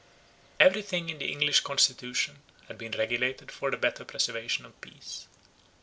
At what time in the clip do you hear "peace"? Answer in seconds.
4.81-5.27